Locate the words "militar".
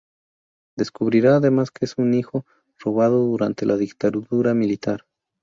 4.55-5.05